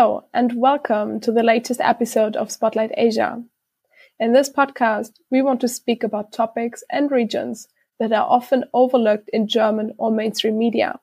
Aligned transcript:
Hello, 0.00 0.24
and 0.32 0.54
welcome 0.54 1.20
to 1.20 1.30
the 1.30 1.42
latest 1.42 1.78
episode 1.78 2.34
of 2.34 2.50
Spotlight 2.50 2.90
Asia. 2.96 3.44
In 4.18 4.32
this 4.32 4.48
podcast, 4.48 5.10
we 5.30 5.42
want 5.42 5.60
to 5.60 5.68
speak 5.68 6.02
about 6.02 6.32
topics 6.32 6.82
and 6.90 7.10
regions 7.10 7.68
that 7.98 8.10
are 8.10 8.24
often 8.26 8.64
overlooked 8.72 9.28
in 9.30 9.46
German 9.46 9.92
or 9.98 10.10
mainstream 10.10 10.56
media. 10.56 10.98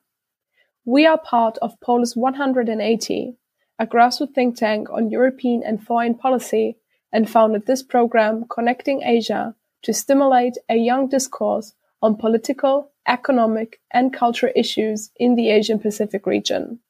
We 0.84 1.06
are 1.06 1.16
part 1.16 1.58
of 1.58 1.78
Polis 1.80 2.16
180, 2.16 3.36
a 3.78 3.86
grassroots 3.86 4.34
think 4.34 4.56
tank 4.56 4.90
on 4.90 5.12
European 5.12 5.62
and 5.64 5.80
foreign 5.80 6.16
policy, 6.16 6.78
and 7.12 7.30
founded 7.30 7.66
this 7.66 7.84
program 7.84 8.46
connecting 8.50 9.04
Asia 9.04 9.54
to 9.82 9.94
stimulate 9.94 10.58
a 10.68 10.74
young 10.74 11.06
discourse 11.06 11.72
on 12.02 12.16
political, 12.16 12.90
economic, 13.06 13.80
and 13.92 14.12
cultural 14.12 14.52
issues 14.56 15.12
in 15.14 15.36
the 15.36 15.50
Asian 15.50 15.78
Pacific 15.78 16.26
region. 16.26 16.80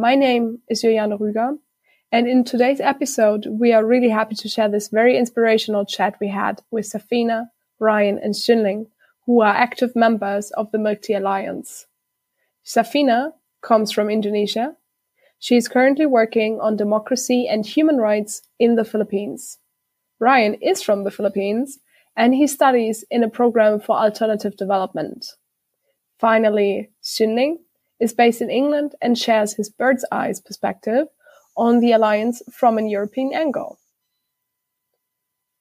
My 0.00 0.14
name 0.14 0.60
is 0.68 0.82
Juliane 0.82 1.18
Rüger, 1.18 1.58
and 2.12 2.28
in 2.28 2.44
today's 2.44 2.80
episode, 2.80 3.46
we 3.50 3.72
are 3.72 3.84
really 3.84 4.10
happy 4.10 4.36
to 4.36 4.48
share 4.48 4.68
this 4.68 4.90
very 4.90 5.18
inspirational 5.18 5.84
chat 5.84 6.14
we 6.20 6.28
had 6.28 6.62
with 6.70 6.88
Safina, 6.88 7.46
Ryan, 7.80 8.20
and 8.22 8.32
Xunling, 8.32 8.86
who 9.26 9.40
are 9.40 9.52
active 9.52 9.96
members 9.96 10.52
of 10.52 10.70
the 10.70 10.78
Milk 10.78 11.02
Tea 11.02 11.14
Alliance. 11.14 11.88
Safina 12.64 13.32
comes 13.60 13.90
from 13.90 14.08
Indonesia. 14.08 14.76
She 15.40 15.56
is 15.56 15.66
currently 15.66 16.06
working 16.06 16.60
on 16.60 16.76
democracy 16.76 17.48
and 17.48 17.66
human 17.66 17.96
rights 17.96 18.42
in 18.60 18.76
the 18.76 18.84
Philippines. 18.84 19.58
Ryan 20.20 20.54
is 20.62 20.80
from 20.80 21.02
the 21.02 21.10
Philippines 21.10 21.80
and 22.16 22.36
he 22.36 22.46
studies 22.46 23.04
in 23.10 23.24
a 23.24 23.28
program 23.28 23.80
for 23.80 23.96
alternative 23.96 24.56
development. 24.56 25.26
Finally, 26.20 26.90
Xunling 27.02 27.56
is 28.00 28.12
based 28.12 28.40
in 28.40 28.50
England 28.50 28.94
and 29.00 29.18
shares 29.18 29.54
his 29.54 29.68
bird's 29.68 30.04
eye 30.10 30.32
perspective 30.44 31.08
on 31.56 31.80
the 31.80 31.92
alliance 31.92 32.42
from 32.50 32.78
an 32.78 32.88
European 32.88 33.32
angle. 33.34 33.78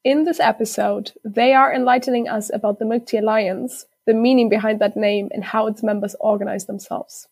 In 0.03 0.23
this 0.23 0.39
episode, 0.39 1.11
they 1.25 1.53
are 1.53 1.73
enlightening 1.73 2.29
us 2.29 2.49
about 2.53 2.79
the 2.79 3.03
Tea 3.05 3.17
Alliance, 3.17 3.85
the 4.05 4.13
meaning 4.13 4.47
behind 4.47 4.79
that 4.79 4.95
name, 4.95 5.29
and 5.31 5.43
how 5.43 5.67
its 5.67 5.83
members 5.83 6.15
organize 6.19 6.65
themselves. 6.65 7.27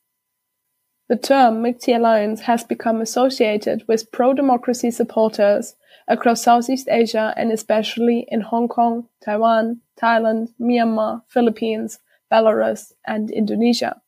The 1.07 1.15
term 1.15 1.71
Tea 1.75 1.93
Alliance 1.93 2.41
has 2.41 2.63
become 2.63 2.99
associated 2.99 3.83
with 3.87 4.11
pro-democracy 4.11 4.91
supporters 4.91 5.75
across 6.07 6.43
Southeast 6.43 6.87
Asia 6.89 7.33
and 7.37 7.51
especially 7.51 8.25
in 8.27 8.41
Hong 8.41 8.67
Kong, 8.67 9.07
Taiwan, 9.23 9.81
Thailand, 10.01 10.49
Myanmar, 10.59 11.21
Philippines, 11.27 11.99
Belarus, 12.31 12.91
and 13.05 13.29
Indonesia. 13.29 14.01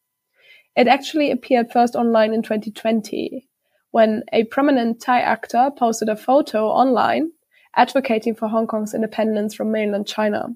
It 0.78 0.88
actually 0.88 1.32
appeared 1.32 1.72
first 1.72 1.96
online 1.96 2.36
in 2.36 2.44
2020 2.44 3.48
when 3.90 4.24
a 4.32 4.44
prominent 4.44 5.02
Thai 5.02 5.22
actor 5.22 5.72
posted 5.76 6.08
a 6.08 6.16
photo 6.16 6.68
online 6.68 7.32
advocating 7.76 8.36
for 8.36 8.48
Hong 8.48 8.68
Kong's 8.68 8.94
independence 8.94 9.56
from 9.56 9.72
mainland 9.72 10.06
China. 10.06 10.50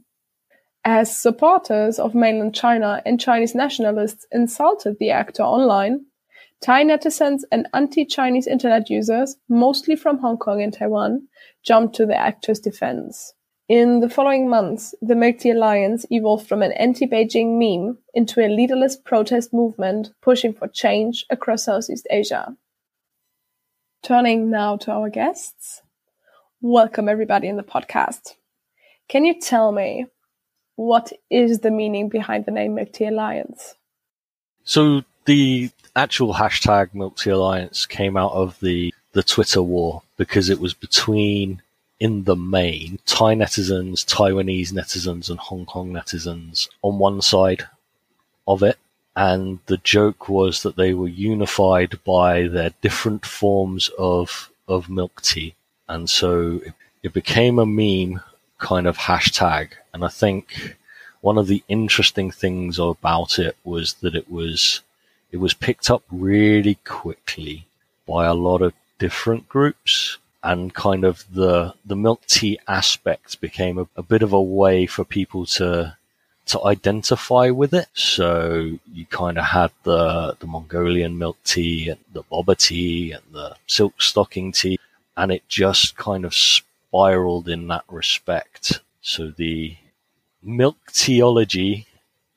As 0.86 1.19
supporters 1.19 1.97
of 1.97 2.14
mainland 2.14 2.53
China 2.53 3.02
and 3.03 3.19
Chinese 3.19 3.55
nationalists 3.55 4.27
insulted 4.31 4.97
the 4.99 5.09
actor 5.09 5.42
online, 5.42 6.05
Thai 6.61 6.83
netizens 6.83 7.42
and 7.52 7.67
anti-Chinese 7.73 8.45
internet 8.45 8.92
users, 8.92 9.38
mostly 9.49 9.95
from 9.95 10.19
Hong 10.19 10.38
Kong 10.38 10.61
and 10.61 10.72
Taiwan, 10.72 11.27
jumped 11.64 11.95
to 11.95 12.05
the 12.05 12.16
actor's 12.16 12.59
defense. 12.59 13.33
In 13.72 14.02
the 14.02 14.09
following 14.09 14.50
months, 14.50 14.94
the 15.02 15.16
Tea 15.39 15.52
Alliance 15.52 16.05
evolved 16.11 16.45
from 16.45 16.61
an 16.61 16.73
anti-Beijing 16.73 17.58
meme 17.58 18.00
into 18.14 18.41
a 18.41 18.53
leaderless 18.53 18.98
protest 18.98 19.54
movement 19.54 20.09
pushing 20.21 20.52
for 20.52 20.67
change 20.67 21.26
across 21.30 21.64
Southeast 21.64 22.05
Asia. 22.11 22.54
Turning 24.04 24.49
now 24.49 24.76
to 24.76 24.92
our 24.92 25.10
guests. 25.10 25.83
Welcome 26.60 27.08
everybody 27.08 27.48
in 27.48 27.55
the 27.55 27.64
podcast. 27.64 28.36
Can 29.08 29.23
you 29.23 29.39
tell 29.39 29.71
me 29.71 30.08
what 30.76 31.14
is 31.30 31.60
the 31.60 31.71
meaning 31.71 32.10
behind 32.10 32.43
the 32.43 32.52
name 32.52 32.77
Tea 32.92 33.05
Alliance? 33.05 33.76
So 34.65 35.04
the 35.23 35.70
actual 35.95 36.33
hashtag 36.33 36.93
Tea 37.15 37.30
Alliance 37.30 37.86
came 37.86 38.17
out 38.17 38.33
of 38.33 38.60
the, 38.60 38.93
the 39.14 39.23
Twitter 39.23 39.64
war 39.64 40.02
because 40.17 40.49
it 40.49 40.60
was 40.60 40.73
between 40.73 41.61
in 42.02 42.23
the 42.23 42.36
main, 42.36 42.98
Thai 43.06 43.36
netizens, 43.36 44.04
Taiwanese 44.04 44.73
netizens, 44.73 45.30
and 45.30 45.38
Hong 45.38 45.67
Kong 45.67 45.92
netizens 45.94 46.67
on 46.82 46.98
one 46.98 47.22
side 47.22 47.67
of 48.48 48.64
it. 48.64 48.80
And 49.16 49.60
the 49.67 49.78
joke 49.78 50.28
was 50.28 50.64
that 50.64 50.78
they 50.78 50.95
were 50.95 51.08
unified 51.08 52.04
by 52.04 52.48
their 52.48 52.72
different 52.82 53.23
forms 53.23 53.92
of, 54.00 54.50
of 54.67 54.90
milk 54.90 55.22
tea. 55.22 55.54
And 55.88 56.10
so 56.10 56.61
it, 56.66 56.73
it 57.04 57.14
became 57.14 57.60
a 57.60 57.67
meme 57.67 58.22
kind 58.58 58.88
of 58.88 58.98
hashtag. 58.98 59.73
And 59.94 60.04
I 60.04 60.08
think 60.08 60.78
one 61.22 61.38
of 61.38 61.45
the 61.45 61.64
interesting 61.67 62.32
things 62.32 62.80
about 62.80 63.38
it 63.38 63.56
was 63.64 63.94
that 64.02 64.16
it 64.16 64.28
was, 64.28 64.82
it 65.32 65.38
was 65.38 65.54
picked 65.54 65.92
up 65.92 66.02
really 66.10 66.80
quickly 66.84 67.67
by 68.08 68.26
a 68.26 68.34
lot 68.34 68.64
of 68.64 68.73
different 68.98 69.48
groups 69.48 70.17
and 70.44 70.74
kind 70.74 71.04
of 71.04 71.24
the 71.32 71.74
the 71.86 71.96
milk 71.96 72.26
tea 72.26 72.60
aspect 72.68 73.40
became 73.42 73.78
a, 73.78 73.88
a, 73.96 74.02
bit 74.02 74.24
of 74.24 74.34
a 74.34 74.42
way 74.42 74.86
for 74.86 75.06
people 75.06 75.46
to 75.46 75.96
to 76.48 76.66
identify 76.66 77.50
with 77.50 77.74
it. 77.74 77.88
So 77.94 78.80
you 78.92 79.06
kind 79.06 79.38
of 79.38 79.46
had 79.46 79.72
the 79.84 80.36
the 80.40 80.48
Mongolian 80.48 81.18
milk 81.18 81.38
tea 81.44 81.90
and 81.90 82.00
the 82.12 82.24
boba 82.24 82.58
tea 82.58 83.12
and 83.12 83.24
the 83.32 83.56
silk 83.68 84.02
stocking 84.02 84.52
tea, 84.52 84.80
and 85.16 85.32
it 85.32 85.48
just 85.48 85.96
kind 85.96 86.26
of 86.26 86.34
spiraled 86.34 87.48
in 87.48 87.68
that 87.68 87.86
respect. 87.88 88.82
So 89.02 89.32
the 89.32 89.76
milk 90.44 90.78
teology, 90.92 91.86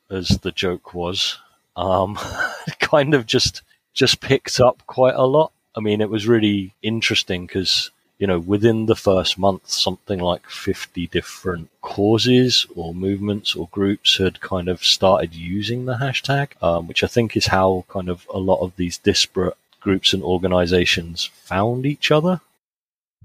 as 0.09 0.29
the 0.29 0.51
joke 0.51 0.93
was, 0.93 1.37
um, 1.75 2.17
kind 2.79 3.13
of 3.13 3.25
just 3.25 3.63
just 3.93 4.21
picked 4.21 4.59
up 4.59 4.83
quite 4.85 5.15
a 5.15 5.25
lot. 5.25 5.51
I 5.75 5.79
mean, 5.81 6.01
it 6.01 6.09
was 6.09 6.27
really 6.27 6.73
interesting 6.81 7.45
because 7.47 7.91
you 8.17 8.27
know, 8.27 8.39
within 8.39 8.85
the 8.85 8.95
first 8.95 9.37
month, 9.37 9.69
something 9.69 10.19
like 10.19 10.49
50 10.49 11.07
different 11.07 11.69
causes 11.81 12.65
or 12.75 12.93
movements 12.93 13.55
or 13.55 13.67
groups 13.71 14.17
had 14.17 14.39
kind 14.39 14.69
of 14.69 14.83
started 14.83 15.33
using 15.33 15.85
the 15.85 15.95
hashtag, 15.95 16.51
um, 16.63 16.87
which 16.87 17.03
I 17.03 17.07
think 17.07 17.35
is 17.35 17.47
how 17.47 17.85
kind 17.89 18.09
of 18.09 18.25
a 18.33 18.39
lot 18.39 18.61
of 18.61 18.75
these 18.77 18.97
disparate 18.97 19.57
groups 19.81 20.13
and 20.13 20.23
organizations 20.23 21.25
found 21.25 21.85
each 21.85 22.09
other. 22.09 22.39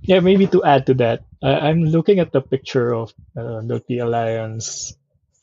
Yeah, 0.02 0.20
maybe 0.20 0.46
to 0.48 0.64
add 0.64 0.86
to 0.86 0.94
that, 0.94 1.22
I'm 1.42 1.84
looking 1.84 2.18
at 2.18 2.32
the 2.32 2.40
picture 2.40 2.94
of 2.94 3.12
uh, 3.36 3.62
Tea 3.86 3.98
Alliance 3.98 4.96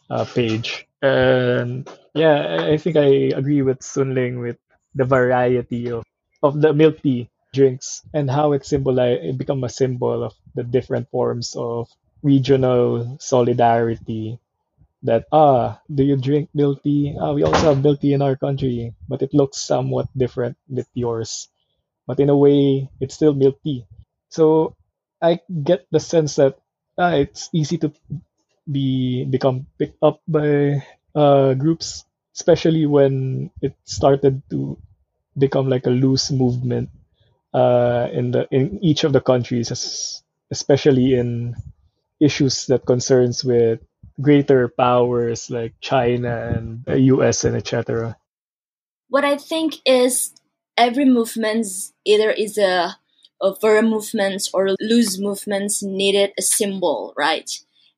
uh, 0.10 0.26
page. 0.26 0.88
And 1.02 1.88
yeah, 2.14 2.66
I 2.68 2.78
think 2.78 2.98
I 2.98 3.38
agree 3.38 3.62
with 3.62 3.80
Xunling 3.80 4.42
with 4.42 4.58
the 4.96 5.06
variety 5.06 5.92
of, 5.92 6.04
of 6.42 6.60
the 6.60 6.74
milk 6.74 7.02
tea 7.02 7.30
drinks 7.58 8.04
and 8.14 8.30
how 8.30 8.48
it 8.54 8.66
symbolize 8.66 9.20
it 9.30 9.38
become 9.38 9.64
a 9.64 9.70
symbol 9.82 10.24
of 10.28 10.34
the 10.56 10.64
different 10.64 11.10
forms 11.10 11.56
of 11.58 11.90
regional 12.24 13.18
solidarity 13.20 14.40
that 15.04 15.26
ah 15.32 15.80
do 15.90 16.04
you 16.04 16.18
drink 16.18 16.50
milk 16.54 16.82
tea? 16.84 17.16
Ah, 17.20 17.34
we 17.34 17.44
also 17.44 17.74
have 17.74 17.84
milk 17.84 18.00
tea 18.02 18.14
in 18.14 18.22
our 18.22 18.36
country 18.38 18.94
but 19.10 19.22
it 19.22 19.34
looks 19.34 19.58
somewhat 19.62 20.08
different 20.18 20.58
with 20.70 20.88
yours. 20.94 21.50
But 22.08 22.20
in 22.20 22.30
a 22.30 22.38
way 22.38 22.90
it's 23.02 23.16
still 23.16 23.34
milk 23.34 23.60
tea. 23.64 23.86
So 24.30 24.76
i 25.22 25.40
get 25.64 25.88
the 25.92 26.00
sense 26.02 26.36
that 26.42 26.60
ah, 26.98 27.14
it's 27.18 27.50
easy 27.54 27.78
to 27.84 27.94
be 28.72 29.24
become 29.26 29.68
picked 29.80 30.00
up 30.04 30.20
by 30.28 30.82
uh, 31.16 31.54
groups 31.56 32.06
especially 32.36 32.86
when 32.86 33.50
it 33.62 33.74
started 33.86 34.42
to 34.52 34.78
become 35.38 35.70
like 35.70 35.86
a 35.88 35.94
loose 35.94 36.32
movement 36.32 36.90
uh, 37.54 38.08
in 38.12 38.32
the 38.32 38.48
in 38.52 38.80
each 38.84 39.04
of 39.04 39.14
the 39.14 39.22
countries, 39.22 40.22
especially 40.52 41.14
in 41.14 41.56
issues 42.20 42.66
that 42.68 42.86
concerns 42.86 43.44
with 43.44 43.80
greater 44.20 44.68
powers 44.68 45.50
like 45.50 45.74
China 45.80 46.54
and 46.56 46.84
the 46.86 47.00
US 47.14 47.44
and 47.44 47.56
etc. 47.56 48.18
What 49.10 49.24
I 49.24 49.38
think 49.38 49.76
is 49.86 50.34
every 50.76 51.06
movement 51.06 51.68
either 52.06 52.32
is 52.32 52.58
a, 52.58 52.98
a 53.42 53.56
firm 53.56 53.90
movement 53.90 54.50
or 54.54 54.76
loose 54.80 55.20
movements 55.20 55.84
needed 55.84 56.34
a 56.38 56.42
symbol, 56.42 57.14
right? 57.18 57.50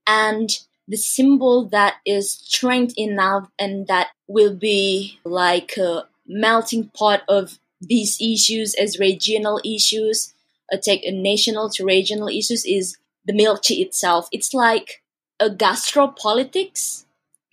And 0.05 0.49
the 0.87 0.97
symbol 0.97 1.69
that 1.69 1.95
is 2.05 2.31
strength 2.31 2.95
enough 2.97 3.49
and 3.59 3.87
that 3.87 4.09
will 4.27 4.55
be 4.55 5.19
like 5.23 5.77
a 5.77 6.07
melting 6.27 6.89
pot 6.89 7.21
of 7.27 7.59
these 7.81 8.19
issues 8.21 8.75
as 8.75 8.99
regional 8.99 9.59
issues, 9.65 10.33
take 10.77 11.03
a 11.05 11.11
national 11.11 11.69
to 11.71 11.85
regional 11.85 12.27
issues 12.27 12.65
is 12.65 12.97
the 13.25 13.33
milk 13.33 13.63
tea 13.63 13.81
itself. 13.81 14.27
It's 14.31 14.53
like 14.53 15.01
a 15.39 15.49
gastropolitics. 15.49 17.05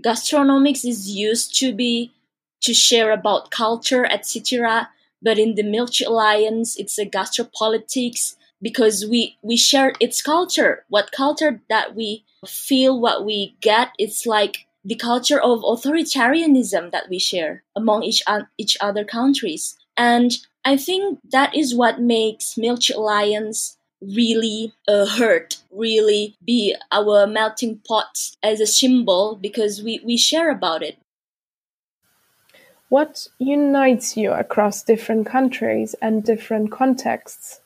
Gastronomics 0.05 0.84
is 0.84 1.11
used 1.11 1.58
to 1.61 1.73
be 1.73 2.12
to 2.62 2.75
share 2.75 3.12
about 3.12 3.50
culture, 3.50 4.05
etc. 4.05 4.90
But 5.23 5.38
in 5.38 5.55
the 5.55 5.62
Milk 5.62 5.90
Tea 5.90 6.05
Alliance, 6.05 6.76
it's 6.76 6.99
a 6.99 7.06
gastropolitics 7.06 8.37
because 8.61 9.06
we 9.06 9.37
we 9.43 9.56
share 9.56 9.93
its 10.00 10.20
culture. 10.22 10.84
What 10.88 11.12
culture 11.12 11.61
that 11.69 11.94
we 11.94 12.25
feel, 12.46 13.00
what 13.00 13.25
we 13.25 13.56
get, 13.61 13.93
it's 13.99 14.26
like 14.26 14.67
the 14.84 14.94
culture 14.94 15.40
of 15.40 15.61
authoritarianism 15.61 16.93
that 16.93 17.08
we 17.08 17.19
share 17.19 17.62
among 17.75 18.02
each 18.02 18.22
each 18.58 18.76
other 18.81 19.05
countries. 19.05 19.76
And 19.96 20.32
I 20.64 20.76
think 20.76 21.20
that 21.31 21.54
is 21.54 21.75
what 21.75 22.00
makes 22.00 22.56
Milk 22.58 22.81
Alliance 22.94 23.76
really 24.00 24.72
uh, 24.87 25.06
hurt, 25.06 25.58
really 25.70 26.37
be 26.44 26.75
our 26.93 27.26
melting 27.26 27.81
pot 27.87 28.31
as 28.43 28.60
a 28.60 28.66
symbol 28.66 29.38
because 29.40 29.82
we, 29.82 30.00
we 30.04 30.16
share 30.16 30.50
about 30.50 30.82
it. 30.82 30.98
What 32.88 33.26
unites 33.38 34.16
you 34.16 34.32
across 34.32 34.82
different 34.82 35.26
countries 35.26 35.94
and 36.00 36.22
different 36.22 36.70
contexts? 36.70 37.60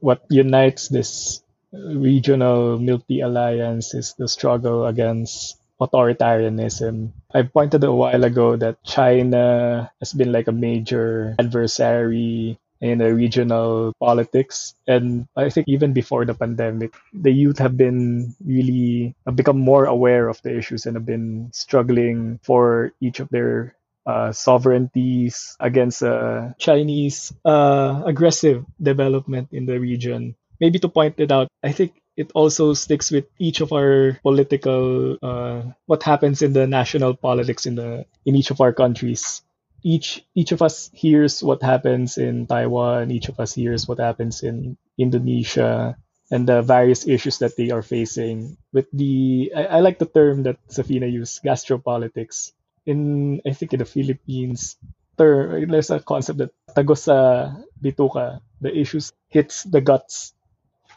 What 0.00 0.24
unites 0.28 0.88
this 0.88 1.42
regional 1.72 2.78
Milk 2.78 3.06
Tea 3.08 3.20
Alliance 3.20 3.94
is 3.94 4.14
the 4.18 4.28
struggle 4.28 4.86
against 4.86 5.56
authoritarianism. 5.80 7.12
I 7.32 7.42
pointed 7.42 7.84
a 7.84 7.92
while 7.92 8.24
ago 8.24 8.56
that 8.56 8.82
China 8.84 9.90
has 10.00 10.12
been 10.12 10.32
like 10.32 10.48
a 10.48 10.52
major 10.52 11.34
adversary 11.38 12.58
in 12.80 12.98
the 12.98 13.12
regional 13.14 13.92
politics. 13.98 14.74
And 14.86 15.28
I 15.36 15.48
think 15.50 15.68
even 15.68 15.92
before 15.92 16.24
the 16.24 16.34
pandemic, 16.34 16.94
the 17.12 17.32
youth 17.32 17.58
have 17.58 17.76
been 17.76 18.34
really 18.44 19.14
have 19.24 19.36
become 19.36 19.58
more 19.58 19.84
aware 19.86 20.28
of 20.28 20.40
the 20.42 20.56
issues 20.56 20.86
and 20.86 20.96
have 20.96 21.06
been 21.06 21.50
struggling 21.52 22.38
for 22.42 22.92
each 23.00 23.20
of 23.20 23.28
their 23.30 23.74
uh, 24.06 24.30
sovereignties 24.32 25.56
against 25.58 26.02
uh, 26.02 26.52
Chinese 26.58 27.32
uh, 27.44 28.02
aggressive 28.06 28.64
development 28.80 29.48
in 29.52 29.66
the 29.66 29.80
region. 29.80 30.36
Maybe 30.60 30.78
to 30.78 30.88
point 30.88 31.18
it 31.18 31.32
out, 31.32 31.48
I 31.62 31.72
think 31.72 31.92
it 32.16 32.32
also 32.34 32.72
sticks 32.72 33.10
with 33.10 33.26
each 33.38 33.60
of 33.60 33.72
our 33.72 34.18
political 34.22 35.16
uh, 35.22 35.62
what 35.86 36.02
happens 36.02 36.42
in 36.42 36.52
the 36.52 36.66
national 36.66 37.14
politics 37.14 37.66
in 37.66 37.74
the 37.76 38.04
in 38.24 38.34
each 38.34 38.50
of 38.50 38.60
our 38.60 38.72
countries 38.72 39.42
each 39.86 40.26
each 40.34 40.50
of 40.50 40.62
us 40.62 40.90
hears 40.92 41.42
what 41.42 41.62
happens 41.62 42.18
in 42.18 42.46
Taiwan, 42.46 43.10
each 43.14 43.28
of 43.28 43.38
us 43.38 43.54
hears 43.54 43.86
what 43.86 44.02
happens 44.02 44.42
in 44.42 44.76
Indonesia 44.98 45.96
and 46.30 46.42
the 46.42 46.62
various 46.62 47.06
issues 47.06 47.38
that 47.38 47.54
they 47.54 47.70
are 47.70 47.86
facing. 47.86 48.58
With 48.72 48.90
the 48.92 49.52
I, 49.54 49.78
I 49.78 49.80
like 49.80 49.98
the 50.02 50.10
term 50.10 50.42
that 50.44 50.58
Safina 50.66 51.06
used, 51.06 51.42
gastropolitics. 51.46 52.50
In 52.86 53.40
I 53.46 53.54
think 53.54 53.74
in 53.74 53.78
the 53.78 53.88
Philippines, 53.88 54.74
term 55.18 55.70
there's 55.70 55.90
a 55.90 56.02
concept 56.02 56.38
that 56.38 56.54
tagos 56.74 57.06
sa 57.06 57.54
bituka, 57.78 58.42
the 58.60 58.74
issues 58.74 59.14
hits 59.30 59.62
the 59.62 59.80
guts. 59.80 60.34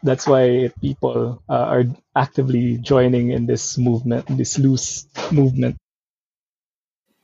That's 0.01 0.25
why 0.25 0.71
people 0.81 1.41
uh, 1.49 1.53
are 1.53 1.83
actively 2.15 2.77
joining 2.77 3.31
in 3.31 3.45
this 3.45 3.77
movement, 3.77 4.25
this 4.29 4.57
loose 4.57 5.05
movement. 5.31 5.77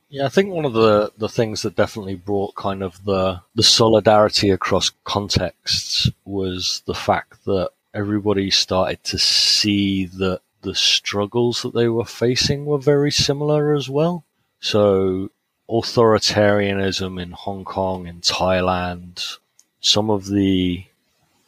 Yeah, 0.08 0.26
I 0.26 0.28
think 0.28 0.52
one 0.52 0.64
of 0.64 0.72
the, 0.72 1.12
the 1.18 1.28
things 1.28 1.62
that 1.62 1.74
definitely 1.74 2.14
brought 2.14 2.54
kind 2.54 2.82
of 2.82 3.04
the 3.04 3.40
the 3.54 3.62
solidarity 3.62 4.50
across 4.50 4.90
contexts 5.04 6.10
was 6.24 6.82
the 6.86 6.94
fact 6.94 7.44
that 7.46 7.70
everybody 7.92 8.50
started 8.50 9.02
to 9.04 9.18
see 9.18 10.06
that 10.06 10.40
the 10.62 10.74
struggles 10.74 11.62
that 11.62 11.74
they 11.74 11.88
were 11.88 12.04
facing 12.04 12.66
were 12.66 12.78
very 12.78 13.10
similar 13.10 13.74
as 13.74 13.88
well. 13.88 14.24
So 14.60 15.30
authoritarianism 15.68 17.20
in 17.20 17.32
Hong 17.32 17.64
Kong, 17.64 18.06
in 18.06 18.20
Thailand, 18.20 19.38
some 19.80 20.10
of 20.10 20.26
the 20.26 20.84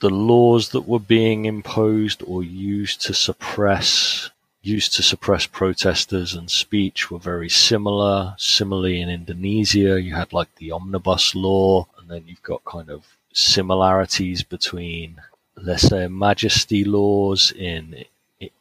the 0.01 0.11
laws 0.11 0.71
that 0.71 0.89
were 0.89 1.01
being 1.01 1.45
imposed 1.45 2.23
or 2.27 2.43
used 2.43 3.01
to 3.03 3.15
suppress 3.15 4.31
used 4.63 4.95
to 4.95 5.03
suppress 5.03 5.47
protesters 5.47 6.35
and 6.35 6.51
speech 6.51 7.11
were 7.11 7.19
very 7.19 7.49
similar. 7.49 8.35
Similarly, 8.39 9.01
in 9.01 9.09
Indonesia, 9.09 10.01
you 10.01 10.15
had 10.15 10.33
like 10.33 10.55
the 10.57 10.73
omnibus 10.73 11.35
law, 11.35 11.87
and 11.99 12.11
then 12.11 12.25
you've 12.27 12.43
got 12.43 12.65
kind 12.65 12.91
of 12.91 13.07
similarities 13.33 14.43
between 14.43 15.23
lese 15.57 16.11
majesty 16.11 16.85
laws 16.85 17.53
in 17.53 18.05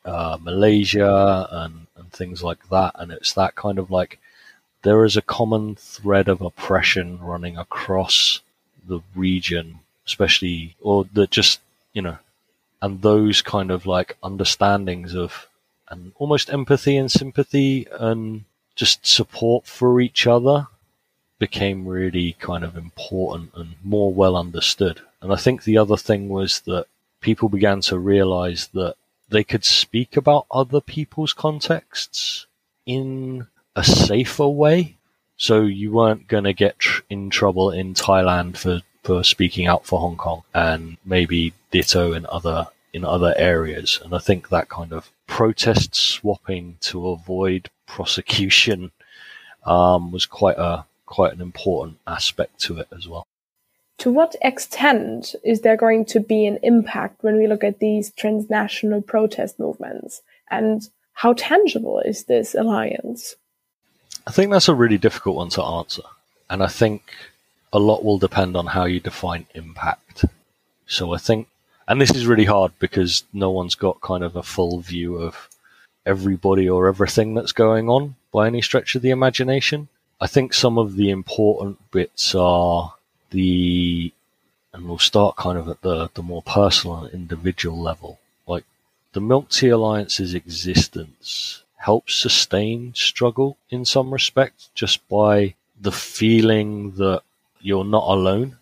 uh, 0.06 0.38
Malaysia 0.42 1.48
and, 1.51 1.88
and 1.95 2.12
things 2.12 2.44
like 2.44 2.69
that. 2.69 2.92
And 2.95 3.12
it's 3.12 3.34
that 3.34 3.56
kind 3.56 3.80
of 3.80 3.92
like 3.92 4.19
there 4.84 5.04
is 5.04 5.18
a 5.18 5.22
common 5.22 5.75
thread 5.75 6.28
of 6.28 6.42
oppression 6.42 7.19
running 7.19 7.57
across 7.57 8.42
the 8.88 9.01
region, 9.16 9.80
especially, 10.07 10.75
or 10.81 11.06
that 11.13 11.30
just, 11.30 11.59
you 11.94 12.01
know, 12.01 12.18
and 12.81 13.01
those 13.01 13.42
kind 13.42 13.69
of 13.69 13.86
like 13.86 14.18
understandings 14.24 15.13
of 15.15 15.48
and 15.89 16.12
almost 16.15 16.50
empathy 16.51 16.98
and 16.98 17.12
sympathy 17.12 17.88
and 17.92 18.44
just 18.75 19.06
support 19.06 19.65
for 19.65 20.01
each 20.01 20.27
other 20.27 20.68
became 21.39 21.88
really 21.88 22.36
kind 22.39 22.63
of 22.63 22.75
important 22.75 23.51
and 23.56 23.75
more 23.83 24.12
well 24.12 24.36
understood. 24.36 25.01
And 25.21 25.31
I 25.31 25.36
think 25.36 25.63
the 25.63 25.77
other 25.77 25.98
thing 25.98 26.30
was 26.30 26.62
that 26.62 26.88
people 27.21 27.50
began 27.50 27.81
to 27.81 27.98
realize 27.98 28.68
that 28.74 28.95
they 29.30 29.44
could 29.44 29.65
speak 29.65 30.18
about 30.18 30.45
other 30.51 30.81
people's 30.81 31.33
contexts 31.33 32.45
in 32.86 33.48
a 33.75 33.83
safer 33.83 34.48
way. 34.48 34.95
So 35.38 35.62
you 35.62 35.92
weren't 35.92 36.27
going 36.27 36.45
to 36.45 36.53
get 36.53 36.80
tr- 36.80 37.01
in 37.10 37.30
trouble 37.30 37.71
in 37.71 37.94
Thailand 37.94 38.57
for, 38.57 38.81
for 39.07 39.24
speaking 39.24 39.68
out 39.68 39.86
for 39.86 40.01
Hong 40.01 40.18
Kong 40.18 40.44
and 40.54 40.98
maybe 41.06 41.54
ditto 41.71 42.12
in 42.12 42.25
other 42.25 42.68
in 42.92 43.06
other 43.06 43.33
areas. 43.38 44.01
And 44.04 44.13
I 44.13 44.18
think 44.18 44.50
that 44.50 44.68
kind 44.68 44.92
of 44.92 45.09
protest 45.27 45.95
swapping 45.95 46.75
to 46.81 47.07
avoid 47.07 47.69
prosecution 47.86 48.92
um, 49.65 50.12
was 50.12 50.25
quite 50.25 50.57
a 50.57 50.83
quite 51.06 51.31
an 51.31 51.39
important 51.39 52.00
aspect 52.06 52.59
to 52.63 52.80
it 52.80 52.89
as 52.94 53.07
well. 53.07 53.25
To 54.00 54.12
what 54.12 54.36
extent 54.42 55.36
is 55.42 55.62
there 55.62 55.77
going 55.77 56.03
to 56.07 56.19
be 56.19 56.45
an 56.45 56.60
impact 56.62 57.24
when 57.24 57.38
we 57.38 57.48
look 57.48 57.63
at 57.63 57.80
these 57.80 58.12
transnational 58.12 59.01
protest 59.01 59.58
movements? 59.58 60.22
And 60.51 60.86
how 61.13 61.31
tangible 61.31 62.01
is 62.01 62.25
this 62.25 62.53
alliance? 62.55 63.38
I 64.27 64.31
think 64.31 64.51
that's 64.51 64.67
a 64.67 64.75
really 64.75 64.98
difficult 64.98 65.38
one 65.38 65.50
to 65.51 65.63
answer. 65.63 66.03
And 66.50 66.62
I 66.62 66.67
think 66.67 67.03
a 67.77 67.86
lot 67.89 68.03
will 68.03 68.17
depend 68.17 68.57
on 68.57 68.65
how 68.65 68.86
you 68.86 69.00
define 69.00 69.46
impact. 69.53 70.25
So 70.88 71.13
I 71.13 71.19
think 71.19 71.48
and 71.88 72.01
this 72.01 72.12
is 72.12 72.27
really 72.27 72.46
hard 72.46 72.74
because 72.79 73.24
no 73.31 73.50
one's 73.50 73.75
got 73.75 74.01
kind 74.01 74.24
of 74.24 74.36
a 74.36 74.43
full 74.43 74.79
view 74.81 75.17
of 75.17 75.50
everybody 76.05 76.67
or 76.67 76.88
everything 76.88 77.34
that's 77.34 77.53
going 77.53 77.88
on 77.88 78.15
by 78.34 78.48
any 78.48 78.62
stretch 78.62 78.96
of 78.96 79.01
the 79.01 79.10
imagination. 79.10 79.88
I 80.19 80.27
think 80.27 80.53
some 80.53 80.77
of 80.77 80.96
the 80.96 81.10
important 81.10 81.77
bits 81.91 82.36
are 82.36 82.96
the, 83.29 84.12
and 84.74 84.88
we'll 84.88 84.98
start 84.98 85.38
kind 85.38 85.57
of 85.57 85.69
at 85.69 85.81
the, 85.81 86.10
the 86.13 86.24
more 86.24 86.41
personal 86.41 87.03
and 87.03 87.13
individual 87.13 87.79
level. 87.79 88.19
Like 88.46 88.65
the 89.13 89.22
Milk 89.22 89.50
Tea 89.50 89.69
Alliance's 89.69 90.34
existence 90.34 91.63
helps 91.77 92.15
sustain 92.15 92.93
struggle 92.96 93.57
in 93.69 93.86
some 93.86 94.12
respect 94.12 94.74
just 94.75 95.07
by 95.07 95.53
the 95.79 95.91
feeling 95.91 96.91
that 96.96 97.22
you're 97.61 97.83
not 97.83 98.03
alone 98.07 98.57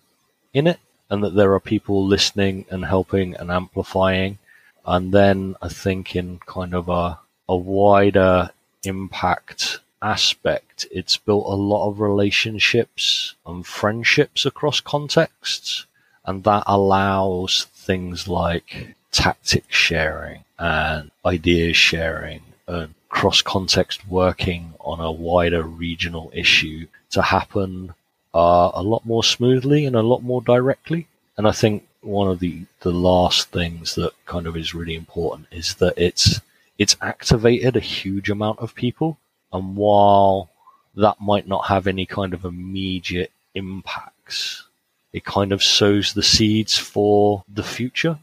in 0.53 0.67
it 0.67 0.79
and 1.09 1.23
that 1.23 1.35
there 1.35 1.53
are 1.53 1.59
people 1.59 2.05
listening 2.05 2.65
and 2.69 2.85
helping 2.85 3.35
and 3.35 3.51
amplifying. 3.51 4.37
And 4.85 5.11
then 5.11 5.55
I 5.61 5.69
think 5.69 6.15
in 6.15 6.39
kind 6.45 6.73
of 6.73 6.89
a, 6.89 7.19
a 7.47 7.55
wider 7.55 8.49
impact 8.83 9.79
aspect, 10.01 10.87
it's 10.91 11.17
built 11.17 11.45
a 11.45 11.55
lot 11.55 11.89
of 11.89 11.99
relationships 11.99 13.35
and 13.45 13.65
friendships 13.65 14.45
across 14.45 14.79
contexts. 14.79 15.85
And 16.25 16.43
that 16.43 16.63
allows 16.65 17.67
things 17.75 18.27
like 18.27 18.95
tactic 19.11 19.65
sharing 19.71 20.43
and 20.57 21.11
ideas 21.25 21.77
sharing 21.77 22.41
and 22.67 22.93
cross 23.09 23.41
context 23.41 24.07
working 24.07 24.73
on 24.79 24.99
a 24.99 25.11
wider 25.11 25.63
regional 25.63 26.31
issue 26.33 26.87
to 27.11 27.21
happen 27.21 27.93
uh, 28.35 28.69
a 28.73 28.83
lot 28.83 29.05
more 29.05 29.23
smoothly 29.23 29.85
and 29.85 29.95
a 29.95 30.01
lot 30.01 30.21
more 30.21 30.41
directly. 30.41 31.07
And 31.37 31.47
I 31.47 31.53
think 31.53 31.87
one 32.01 32.27
of 32.27 32.39
the, 32.39 32.65
the 32.81 32.91
last 32.91 33.49
things 33.49 33.95
that 33.95 34.11
kind 34.25 34.45
of 34.45 34.57
is 34.57 34.75
really 34.75 34.95
important 34.95 35.47
is 35.51 35.75
that 35.75 35.93
it's 35.97 36.41
it's 36.77 36.97
activated 37.01 37.77
a 37.77 37.79
huge 37.79 38.29
amount 38.29 38.59
of 38.59 38.75
people. 38.75 39.17
And 39.53 39.77
while 39.77 40.49
that 40.95 41.21
might 41.21 41.47
not 41.47 41.67
have 41.67 41.87
any 41.87 42.05
kind 42.05 42.33
of 42.33 42.43
immediate 42.43 43.31
impacts, 43.53 44.65
it 45.13 45.23
kind 45.23 45.53
of 45.53 45.63
sows 45.63 46.13
the 46.13 46.21
seeds 46.23 46.77
for 46.77 47.45
the 47.47 47.63
future. 47.63 48.19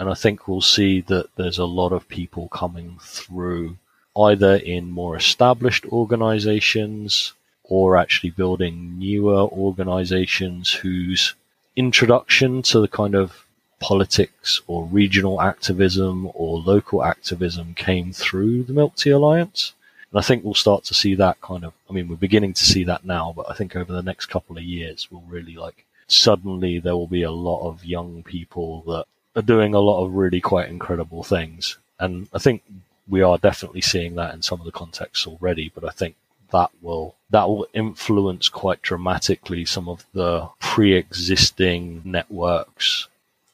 And 0.00 0.10
I 0.10 0.14
think 0.14 0.48
we'll 0.48 0.60
see 0.60 1.00
that 1.02 1.28
there's 1.36 1.58
a 1.58 1.64
lot 1.64 1.92
of 1.92 2.08
people 2.08 2.48
coming 2.48 2.98
through 3.00 3.76
either 4.16 4.56
in 4.56 4.90
more 4.90 5.16
established 5.16 5.86
organizations 5.86 7.32
or 7.68 7.96
actually 7.96 8.30
building 8.30 8.98
newer 8.98 9.42
organizations 9.48 10.72
whose 10.72 11.34
introduction 11.76 12.62
to 12.62 12.80
the 12.80 12.88
kind 12.88 13.14
of 13.14 13.44
politics 13.78 14.60
or 14.66 14.84
regional 14.86 15.40
activism 15.40 16.30
or 16.34 16.58
local 16.58 17.04
activism 17.04 17.74
came 17.74 18.12
through 18.12 18.62
the 18.62 18.72
Milk 18.72 18.96
Tea 18.96 19.10
Alliance. 19.10 19.74
And 20.10 20.18
I 20.18 20.22
think 20.22 20.44
we'll 20.44 20.54
start 20.54 20.84
to 20.84 20.94
see 20.94 21.14
that 21.16 21.40
kind 21.40 21.64
of, 21.64 21.72
I 21.90 21.92
mean, 21.92 22.08
we're 22.08 22.16
beginning 22.16 22.54
to 22.54 22.64
see 22.64 22.84
that 22.84 23.04
now, 23.04 23.34
but 23.36 23.50
I 23.50 23.54
think 23.54 23.76
over 23.76 23.92
the 23.92 24.02
next 24.02 24.26
couple 24.26 24.56
of 24.56 24.62
years, 24.62 25.08
we'll 25.10 25.22
really 25.28 25.56
like, 25.56 25.84
suddenly 26.08 26.78
there 26.78 26.96
will 26.96 27.08
be 27.08 27.22
a 27.22 27.30
lot 27.30 27.68
of 27.68 27.84
young 27.84 28.22
people 28.22 28.82
that 28.86 29.04
are 29.34 29.42
doing 29.42 29.74
a 29.74 29.80
lot 29.80 30.04
of 30.04 30.14
really 30.14 30.40
quite 30.40 30.68
incredible 30.68 31.22
things. 31.22 31.76
And 31.98 32.28
I 32.32 32.38
think 32.38 32.62
we 33.08 33.22
are 33.22 33.38
definitely 33.38 33.82
seeing 33.82 34.14
that 34.14 34.34
in 34.34 34.42
some 34.42 34.60
of 34.60 34.64
the 34.64 34.72
contexts 34.72 35.26
already, 35.26 35.70
but 35.74 35.84
I 35.84 35.90
think 35.90 36.14
that 36.52 36.70
will 36.80 37.16
that 37.30 37.48
will 37.48 37.66
influence 37.74 38.48
quite 38.48 38.82
dramatically 38.82 39.64
some 39.64 39.88
of 39.88 40.06
the 40.12 40.48
pre-existing 40.60 42.02
networks 42.04 43.08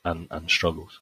and, 0.05 0.29
and 0.31 0.51
struggles. 0.51 1.01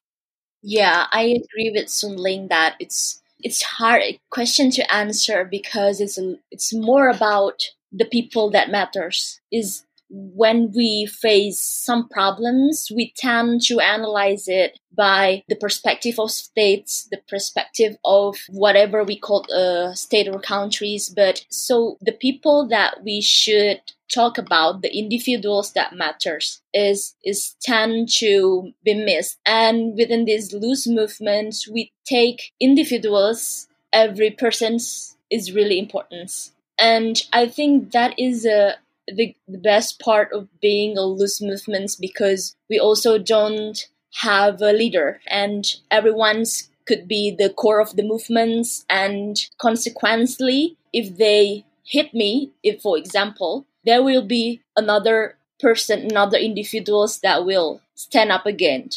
Yeah, 0.63 1.07
I 1.11 1.23
agree 1.23 1.71
with 1.73 1.89
Sun 1.89 2.17
Ling 2.17 2.47
that 2.47 2.75
it's 2.79 3.21
it's 3.43 3.63
hard 3.63 4.03
question 4.29 4.69
to 4.71 4.93
answer 4.93 5.43
because 5.43 5.99
it's 5.99 6.19
it's 6.51 6.73
more 6.73 7.09
about 7.09 7.63
the 7.91 8.05
people 8.05 8.51
that 8.51 8.69
matters. 8.69 9.41
Is 9.51 9.83
when 10.11 10.71
we 10.75 11.05
face 11.05 11.61
some 11.61 12.09
problems, 12.09 12.91
we 12.93 13.13
tend 13.15 13.61
to 13.63 13.79
analyze 13.79 14.47
it 14.47 14.77
by 14.95 15.43
the 15.47 15.55
perspective 15.55 16.19
of 16.19 16.31
states, 16.31 17.07
the 17.09 17.21
perspective 17.29 17.95
of 18.03 18.35
whatever 18.49 19.03
we 19.03 19.17
call 19.17 19.45
uh, 19.53 19.93
state 19.93 20.27
or 20.27 20.39
countries. 20.39 21.09
But 21.09 21.45
so 21.49 21.97
the 22.01 22.11
people 22.11 22.67
that 22.67 23.03
we 23.03 23.21
should 23.21 23.79
talk 24.11 24.37
about, 24.37 24.81
the 24.81 24.95
individuals 24.95 25.71
that 25.73 25.95
matters, 25.95 26.61
is 26.73 27.15
is 27.23 27.55
tend 27.61 28.09
to 28.17 28.73
be 28.83 28.93
missed. 28.93 29.39
And 29.45 29.95
within 29.95 30.25
these 30.25 30.51
loose 30.53 30.87
movements, 30.87 31.69
we 31.69 31.91
take 32.05 32.51
individuals. 32.59 33.67
Every 33.93 34.31
person's 34.31 35.15
is 35.29 35.53
really 35.53 35.79
important. 35.79 36.51
And 36.77 37.21
I 37.31 37.47
think 37.47 37.91
that 37.91 38.17
is 38.19 38.45
a 38.45 38.75
the, 39.07 39.35
the 39.47 39.57
best 39.57 39.99
part 39.99 40.31
of 40.33 40.47
being 40.61 40.97
a 40.97 41.01
loose 41.01 41.41
movements 41.41 41.95
because 41.95 42.55
we 42.69 42.79
also 42.79 43.17
don't 43.17 43.87
have 44.15 44.61
a 44.61 44.73
leader 44.73 45.19
and 45.27 45.75
everyone's 45.89 46.69
could 46.87 47.07
be 47.07 47.33
the 47.37 47.49
core 47.49 47.79
of 47.79 47.95
the 47.95 48.03
movements 48.03 48.85
and 48.89 49.47
consequently 49.57 50.75
if 50.91 51.17
they 51.17 51.63
hit 51.85 52.13
me 52.13 52.51
if 52.63 52.81
for 52.81 52.97
example 52.97 53.65
there 53.85 54.03
will 54.03 54.25
be 54.25 54.61
another 54.75 55.37
person 55.61 56.07
another 56.09 56.37
individuals 56.37 57.19
that 57.19 57.45
will 57.45 57.81
stand 57.95 58.31
up 58.31 58.45
again. 58.45 58.89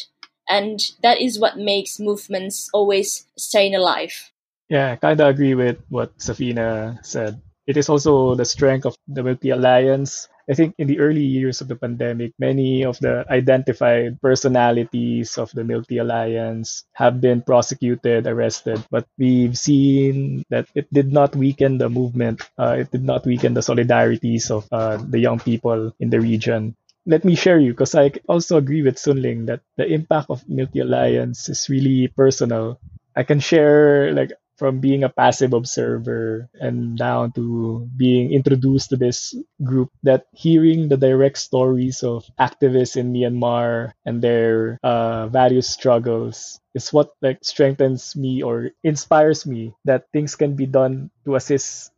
And 0.49 0.79
that 1.01 1.21
is 1.21 1.39
what 1.39 1.57
makes 1.57 1.99
movements 1.99 2.69
always 2.73 3.25
staying 3.37 3.75
alive. 3.75 4.31
Yeah 4.69 4.91
i 4.91 4.95
kind 4.95 5.21
of 5.21 5.29
agree 5.29 5.53
with 5.53 5.77
what 5.89 6.17
safina 6.17 6.97
said 7.05 7.39
it 7.67 7.77
is 7.77 7.89
also 7.89 8.35
the 8.35 8.45
strength 8.45 8.85
of 8.85 8.95
the 9.07 9.23
Milk 9.23 9.41
Tea 9.41 9.51
Alliance. 9.51 10.27
I 10.49 10.53
think 10.53 10.75
in 10.77 10.87
the 10.87 10.99
early 10.99 11.23
years 11.25 11.61
of 11.61 11.67
the 11.67 11.75
pandemic, 11.75 12.33
many 12.37 12.85
of 12.85 12.99
the 12.99 13.25
identified 13.29 14.21
personalities 14.21 15.37
of 15.37 15.51
the 15.51 15.63
Milk 15.63 15.87
Tea 15.87 15.97
Alliance 15.97 16.85
have 16.93 17.19
been 17.19 17.41
prosecuted, 17.41 18.27
arrested, 18.27 18.83
but 18.91 19.07
we've 19.17 19.57
seen 19.57 20.43
that 20.49 20.67
it 20.75 20.91
did 20.93 21.11
not 21.11 21.35
weaken 21.35 21.79
the 21.79 21.89
movement. 21.89 22.43
Uh, 22.59 22.77
it 22.79 22.91
did 22.91 23.03
not 23.03 23.25
weaken 23.25 23.55
the 23.55 23.61
solidarities 23.65 24.51
of 24.51 24.67
uh, 24.71 24.97
the 24.97 25.19
young 25.19 25.39
people 25.39 25.91
in 25.99 26.09
the 26.09 26.21
region 26.21 26.75
let 27.05 27.23
me 27.23 27.35
share 27.35 27.59
you 27.59 27.71
because 27.71 27.93
I 27.93 28.11
also 28.27 28.57
agree 28.57 28.81
with 28.81 28.97
Sunling 28.97 29.45
that 29.45 29.61
the 29.77 29.85
impact 29.85 30.29
of 30.29 30.47
Milk 30.49 30.71
Tea 30.73 30.79
Alliance 30.79 31.49
is 31.49 31.69
really 31.69 32.07
personal. 32.07 32.79
I 33.15 33.23
can 33.23 33.39
share 33.39 34.11
like 34.11 34.33
from 34.57 34.79
being 34.79 35.03
a 35.03 35.09
passive 35.09 35.53
observer 35.53 36.49
and 36.55 36.97
down 36.97 37.31
to 37.33 37.87
being 37.97 38.31
introduced 38.31 38.89
to 38.89 38.95
this 38.97 39.35
group 39.63 39.91
that 40.03 40.27
hearing 40.33 40.87
the 40.87 40.97
direct 40.97 41.37
stories 41.37 42.03
of 42.03 42.25
activists 42.39 42.95
in 42.95 43.11
Myanmar 43.13 43.93
and 44.05 44.21
their 44.21 44.79
uh, 44.83 45.27
various 45.27 45.67
struggles 45.69 46.59
is 46.73 46.91
what 46.93 47.11
like 47.21 47.39
strengthens 47.43 48.15
me 48.15 48.41
or 48.43 48.71
inspires 48.83 49.45
me 49.45 49.73
that 49.85 50.07
things 50.13 50.35
can 50.35 50.55
be 50.55 50.65
done 50.65 51.11
to 51.25 51.35
assist 51.35 51.91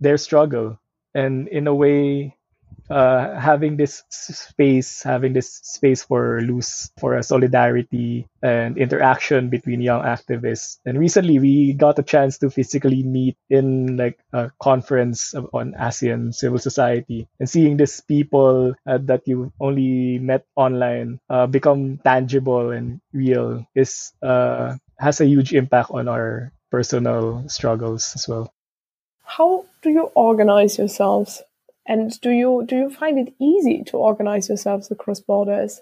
their 0.00 0.16
struggle. 0.18 0.78
And 1.14 1.48
in 1.48 1.66
a 1.66 1.74
way 1.74 2.36
uh, 2.90 3.38
having 3.38 3.76
this 3.76 4.02
space, 4.10 5.02
having 5.02 5.32
this 5.32 5.60
space 5.62 6.02
for 6.04 6.40
loose, 6.40 6.90
for 6.98 7.16
a 7.16 7.22
solidarity 7.22 8.26
and 8.42 8.78
interaction 8.78 9.48
between 9.48 9.80
young 9.80 10.02
activists. 10.02 10.78
And 10.84 10.98
recently, 10.98 11.38
we 11.38 11.72
got 11.72 11.98
a 11.98 12.02
chance 12.02 12.38
to 12.38 12.50
physically 12.50 13.02
meet 13.02 13.36
in 13.50 13.96
like 13.96 14.18
a 14.32 14.50
conference 14.60 15.34
on 15.34 15.72
ASEAN 15.72 16.34
civil 16.34 16.58
society, 16.58 17.28
and 17.40 17.48
seeing 17.48 17.76
these 17.76 18.00
people 18.00 18.74
uh, 18.86 18.98
that 19.02 19.26
you 19.26 19.52
only 19.60 20.18
met 20.18 20.46
online 20.56 21.20
uh, 21.28 21.46
become 21.46 21.98
tangible 21.98 22.70
and 22.70 23.00
real 23.12 23.66
is 23.74 24.12
uh, 24.22 24.76
has 24.98 25.20
a 25.20 25.26
huge 25.26 25.52
impact 25.52 25.90
on 25.90 26.08
our 26.08 26.52
personal 26.70 27.48
struggles 27.48 28.14
as 28.14 28.28
well. 28.28 28.52
How 29.24 29.66
do 29.82 29.90
you 29.90 30.10
organize 30.14 30.78
yourselves? 30.78 31.42
And 31.88 32.20
do 32.20 32.30
you 32.30 32.64
do 32.66 32.76
you 32.76 32.90
find 32.90 33.18
it 33.18 33.34
easy 33.38 33.84
to 33.84 33.96
organize 33.96 34.48
yourselves 34.48 34.90
across 34.90 35.20
borders? 35.20 35.80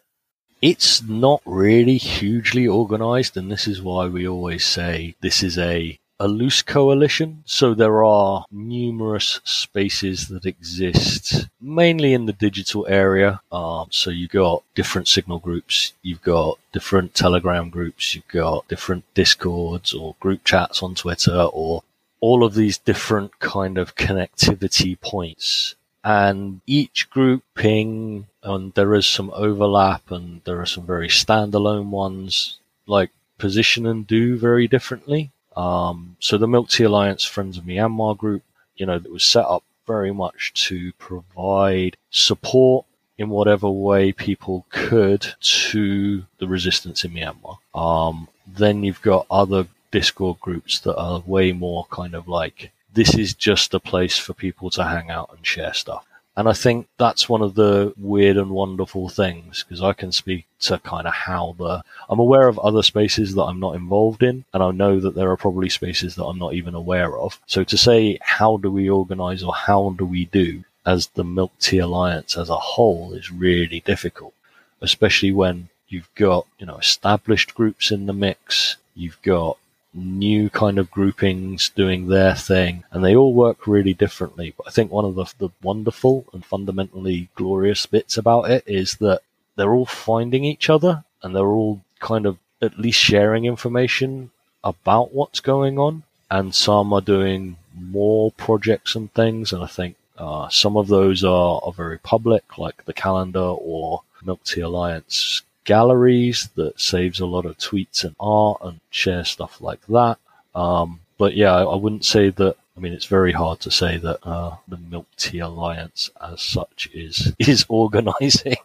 It's 0.61 1.03
not 1.03 1.43
really 1.45 1.97
hugely 1.97 2.67
organized, 2.67 3.37
and 3.37 3.51
this 3.51 3.67
is 3.67 3.83
why 3.83 4.07
we 4.07 4.29
always 4.29 4.65
say 4.65 5.15
this 5.21 5.43
is 5.43 5.59
a 5.59 5.99
a 6.21 6.29
loose 6.29 6.63
coalition. 6.63 7.43
So 7.45 7.75
there 7.75 8.05
are 8.05 8.45
numerous 8.51 9.41
spaces 9.45 10.29
that 10.29 10.47
exist, 10.47 11.49
mainly 11.61 12.15
in 12.15 12.27
the 12.27 12.33
digital 12.33 12.87
area. 12.87 13.41
Um, 13.51 13.89
so 13.91 14.11
you've 14.11 14.31
got 14.31 14.63
different 14.75 15.09
signal 15.09 15.39
groups, 15.39 15.93
you've 16.03 16.23
got 16.23 16.59
different 16.73 17.15
Telegram 17.15 17.69
groups, 17.69 18.15
you've 18.15 18.29
got 18.29 18.69
different 18.69 19.05
Discords 19.15 19.93
or 19.93 20.17
group 20.21 20.45
chats 20.45 20.83
on 20.83 20.95
Twitter, 20.95 21.49
or 21.53 21.83
all 22.21 22.45
of 22.45 22.55
these 22.55 22.79
different 22.79 23.39
kind 23.41 23.77
of 23.77 23.97
connectivity 23.97 24.99
points 25.01 25.75
and 26.05 26.61
each 26.67 27.09
grouping 27.09 28.27
and 28.43 28.75
there 28.75 28.95
is 28.95 29.07
some 29.07 29.33
overlap 29.35 30.11
and 30.11 30.43
there 30.45 30.61
are 30.61 30.67
some 30.67 30.87
very 30.87 31.09
standalone 31.09 31.87
ones 31.87 32.59
like 32.87 33.11
position 33.39 33.87
and 33.87 34.07
do 34.07 34.37
very 34.37 34.69
differently. 34.69 35.31
Um, 35.57 36.17
so 36.21 36.37
the 36.37 36.47
milk 36.47 36.69
tea 36.69 36.85
alliance 36.85 37.25
friends 37.25 37.57
of 37.57 37.65
myanmar 37.65 38.17
group 38.17 38.43
you 38.77 38.87
know 38.87 38.99
that 38.99 39.11
was 39.13 39.25
set 39.25 39.47
up 39.47 39.65
very 39.87 40.13
much 40.13 40.53
to 40.55 40.93
provide 40.95 41.97
support 42.11 42.85
in 43.17 43.29
whatever 43.29 43.71
way 43.71 44.13
people 44.13 44.67
could 44.71 45.35
to 45.41 46.25
the 46.39 46.49
resistance 46.49 47.05
in 47.05 47.13
myanmar. 47.13 47.59
Um, 47.75 48.29
then 48.47 48.83
you've 48.83 49.03
got 49.03 49.27
other 49.31 49.67
discord 49.91 50.41
groups 50.41 50.81
that 50.81 50.97
are 50.97 51.23
way 51.25 51.53
more 51.53 51.87
kind 51.91 52.15
of 52.15 52.27
like 52.27 52.73
this 52.95 53.15
is 53.15 53.35
just 53.35 53.75
a 53.75 53.81
place 53.81 54.19
for 54.19 54.33
people 54.35 54.71
to 54.71 54.85
hang 54.85 55.11
out 55.11 55.31
and 55.35 55.47
share 55.47 55.75
stuff. 55.75 56.07
And 56.37 56.49
I 56.49 56.53
think 56.53 56.89
that's 56.99 57.29
one 57.29 57.43
of 57.43 57.55
the 57.55 57.93
weird 57.97 58.37
and 58.37 58.51
wonderful 58.51 59.09
things 59.09 59.63
because 59.63 59.81
I 59.81 59.93
can 59.93 60.11
speak 60.11 60.47
to 60.61 60.79
kind 60.79 61.07
of 61.07 61.15
how 61.15 61.55
the, 61.59 61.85
I'm 62.09 62.19
aware 62.19 62.49
of 62.49 62.59
other 62.59 62.83
spaces 62.83 63.35
that 63.35 63.45
I'm 63.45 63.61
not 63.61 63.77
involved 63.77 64.23
in. 64.25 64.45
And 64.53 64.61
I 64.61 64.73
know 64.73 64.99
that 64.99 65.15
there 65.15 65.31
are 65.31 65.37
probably 65.37 65.69
spaces 65.69 66.17
that 66.17 66.25
I'm 66.25 66.39
not 66.39 66.55
even 66.55 66.75
aware 66.75 67.17
of. 67.17 67.39
So 67.47 67.63
to 67.63 67.77
say, 67.77 68.19
how 68.21 68.57
do 68.57 68.71
we 68.71 68.91
organize 68.91 69.45
or 69.45 69.55
how 69.55 69.95
do 69.97 70.05
we 70.05 70.25
do 70.27 70.65
as 70.85 71.07
the 71.09 71.25
Milk 71.25 71.53
Tea 71.61 71.79
Alliance 71.79 72.37
as 72.37 72.51
a 72.51 72.57
whole 72.57 73.15
is 73.15 73.31
really 73.31 73.81
difficult, 73.81 74.35
especially 74.81 75.31
when 75.31 75.69
you've 75.89 76.13
got, 76.17 76.47
you 76.59 76.67
know, 76.67 76.77
established 76.77 77.55
groups 77.55 77.93
in 77.93 78.07
the 78.07 78.13
mix. 78.13 78.77
You've 78.97 79.23
got 79.23 79.57
new 79.95 80.51
kind 80.51 80.79
of 80.79 80.91
groupings 80.91 81.69
doing 81.71 82.09
their 82.09 82.35
thing, 82.35 82.85
and 82.91 83.05
they 83.05 83.15
all 83.15 83.33
work 83.33 83.67
really 83.67 83.95
differently. 83.95 84.53
But 84.57 84.67
I 84.67 84.71
think 84.71 84.91
one 84.91 85.05
of 85.05 85.15
the, 85.15 85.33
the 85.39 85.51
wonderful 85.63 86.27
and 86.33 86.45
fundamentally 86.45 87.29
glorious 87.35 87.87
bits 87.87 88.17
about 88.17 88.51
it 88.51 88.65
is 88.67 88.97
that 88.97 89.21
they're 89.57 89.73
all 89.73 89.87
finding 89.87 90.45
each 90.45 90.69
other 90.69 91.05
and 91.23 91.35
they're 91.35 91.47
all 91.47 91.81
kind 92.01 92.27
of 92.27 92.39
at 92.61 92.79
least 92.79 92.99
sharing 92.99 93.45
information 93.45 94.31
about 94.63 95.15
what's 95.15 95.41
going 95.41 95.79
on. 95.79 96.03
And 96.31 96.55
some 96.55 96.93
are 96.93 97.01
doing 97.01 97.57
more 97.75 98.33
projects 98.33 98.95
and 98.97 99.13
things, 99.13 99.53
and 99.53 99.63
I 99.63 99.67
think 99.69 99.97
uh, 100.19 100.49
some 100.49 100.77
of 100.77 100.89
those 100.89 101.23
are, 101.23 101.61
are 101.63 101.73
very 101.73 101.99
public, 101.99 102.59
like 102.59 102.85
the 102.85 102.93
calendar 102.93 103.41
or 103.41 104.03
Milk 104.25 104.43
Tea 104.45 104.63
Alliance 104.63 105.43
galleries 105.65 106.49
that 106.55 106.81
saves 106.81 107.21
a 107.21 107.27
lot 107.27 107.47
of 107.47 107.59
tweets 107.59 108.05
and 108.05 108.15
art 108.21 108.59
and 108.63 108.81
share 108.91 109.25
stuff 109.25 109.61
like 109.61 109.85
that. 109.87 110.19
Um, 110.55 111.01
but 111.19 111.35
yeah, 111.35 111.55
I, 111.55 111.63
I 111.63 111.77
wouldn't 111.77 112.05
say 112.05 112.31
that 112.31 112.57
I 112.77 112.81
mean, 112.81 112.93
it's 112.93 113.07
very 113.07 113.33
hard 113.33 113.61
to 113.61 113.71
say 113.71 113.99
that 113.99 114.27
uh, 114.27 114.57
the 114.67 114.77
Milk 114.77 115.07
Tea 115.17 115.39
Alliance, 115.39 116.11
as 116.21 116.43
such, 116.43 116.89
is 116.93 117.33
is 117.39 117.65
organising. 117.69 118.57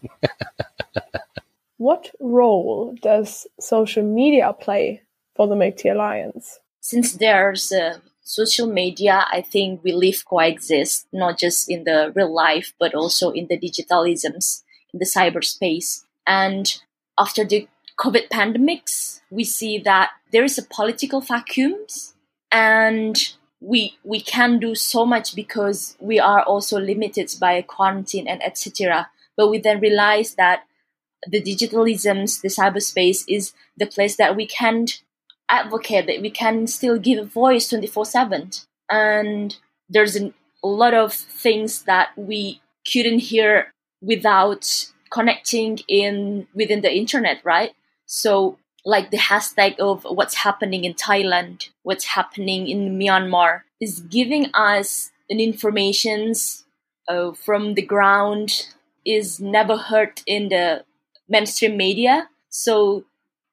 what 1.77 2.09
role 2.19 2.95
does 3.01 3.45
social 3.59 4.03
media 4.03 4.51
play 4.53 5.01
for 5.35 5.47
the 5.47 5.55
Milk 5.55 5.77
Tea 5.77 5.89
Alliance? 5.89 6.59
Since 6.81 7.17
there's 7.17 7.71
uh, 7.71 7.99
social 8.23 8.65
media, 8.65 9.25
I 9.31 9.41
think 9.41 9.83
we 9.83 9.91
live 9.91 10.25
coexist 10.25 11.07
not 11.13 11.37
just 11.37 11.69
in 11.69 11.83
the 11.83 12.11
real 12.15 12.33
life 12.33 12.73
but 12.79 12.95
also 12.95 13.29
in 13.29 13.47
the 13.47 13.59
digitalisms 13.59 14.63
in 14.91 14.99
the 14.99 15.05
cyberspace. 15.05 16.03
And 16.25 16.81
after 17.19 17.43
the 17.43 17.67
COVID 17.99 18.29
pandemics, 18.29 19.21
we 19.29 19.43
see 19.43 19.77
that 19.79 20.11
there 20.31 20.43
is 20.43 20.57
a 20.57 20.63
political 20.63 21.21
vacuums 21.21 22.15
and 22.51 23.33
we 23.61 23.97
we 24.03 24.21
can 24.21 24.57
do 24.59 24.73
so 24.73 25.05
much 25.05 25.35
because 25.35 25.97
we 25.99 26.19
are 26.19 26.41
also 26.43 26.79
limited 26.79 27.29
by 27.39 27.61
quarantine 27.61 28.27
and 28.27 28.41
etc. 28.41 29.09
But 29.35 29.49
we 29.49 29.59
then 29.59 29.79
realize 29.79 30.35
that 30.35 30.63
the 31.27 31.41
digitalisms, 31.41 32.41
the 32.41 32.47
cyberspace 32.47 33.25
is 33.27 33.53
the 33.77 33.85
place 33.85 34.15
that 34.15 34.35
we 34.35 34.47
can 34.47 34.87
advocate, 35.49 36.07
that 36.07 36.21
we 36.21 36.29
can 36.29 36.67
still 36.67 36.97
give 36.97 37.19
a 37.19 37.25
voice 37.25 37.67
24 37.67 38.05
7. 38.05 38.51
And 38.89 39.57
there's 39.89 40.15
a 40.15 40.31
lot 40.63 40.93
of 40.93 41.13
things 41.13 41.83
that 41.83 42.09
we 42.15 42.61
couldn't 42.91 43.19
hear 43.19 43.73
without 44.01 44.91
connecting 45.09 45.79
in 45.87 46.47
within 46.53 46.81
the 46.81 46.93
internet, 46.95 47.39
right? 47.43 47.71
So 48.05 48.57
like 48.85 49.11
the 49.11 49.17
hashtag 49.17 49.79
of 49.79 50.03
what's 50.03 50.35
happening 50.35 50.85
in 50.85 50.93
Thailand, 50.93 51.69
what's 51.83 52.05
happening 52.05 52.67
in 52.67 52.97
Myanmar, 52.97 53.61
is 53.79 53.99
giving 54.01 54.47
us 54.53 55.11
an 55.29 55.39
informations 55.39 56.65
uh, 57.07 57.31
from 57.33 57.73
the 57.73 57.81
ground 57.81 58.67
is 59.05 59.39
never 59.39 59.77
heard 59.77 60.21
in 60.25 60.49
the 60.49 60.83
mainstream 61.27 61.77
media. 61.77 62.29
So 62.49 63.05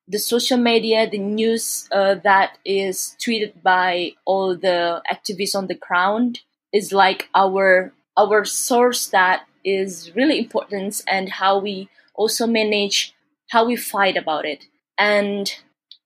the 0.09 0.19
social 0.19 0.59
media, 0.59 1.09
the 1.09 1.19
news 1.19 1.89
uh, 1.91 2.17
that 2.23 2.59
is 2.65 3.17
tweeted 3.21 3.63
by 3.63 4.13
all 4.25 4.57
the 4.57 5.03
activists 5.11 5.57
on 5.57 5.67
the 5.67 5.75
ground 5.75 6.41
is 6.73 6.93
like 6.93 7.29
our 7.35 7.93
our 8.17 8.45
source 8.45 9.09
that 9.09 9.47
is 9.67 10.15
really 10.15 10.39
important 10.39 11.03
and 11.09 11.29
how 11.29 11.59
we 11.59 11.91
also 12.15 12.47
manage 12.47 13.13
how 13.51 13.67
we 13.67 13.77
fight 13.77 14.17
about 14.17 14.47
it. 14.47 14.65
And 14.97 15.53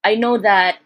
I 0.03 0.15
know 0.15 0.37
that 0.39 0.79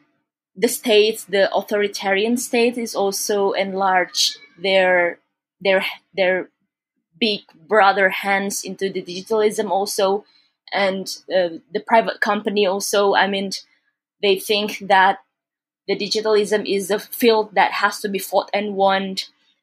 the 0.55 0.67
states, 0.67 1.23
the 1.23 1.53
authoritarian 1.53 2.37
state, 2.37 2.77
is 2.77 2.93
also 2.93 3.51
enlarged 3.51 4.37
their 4.61 5.19
their 5.61 5.85
their 6.15 6.49
big 7.19 7.41
brother 7.67 8.09
hands 8.09 8.63
into 8.63 8.91
the 8.91 9.01
digitalism 9.01 9.69
also, 9.71 10.25
and 10.73 11.07
uh, 11.33 11.59
the 11.73 11.83
private 11.85 12.21
company 12.21 12.65
also. 12.65 13.15
I 13.15 13.27
mean, 13.27 13.51
they 14.21 14.37
think 14.37 14.79
that 14.87 15.19
the 15.87 15.97
digitalism 15.97 16.65
is 16.65 16.91
a 16.91 16.99
field 16.99 17.55
that 17.55 17.71
has 17.73 17.99
to 18.01 18.09
be 18.09 18.19
fought 18.19 18.49
and 18.53 18.75
won, 18.75 19.15